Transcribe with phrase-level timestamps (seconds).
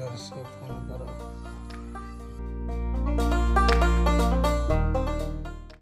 [0.00, 0.99] 那是时候碰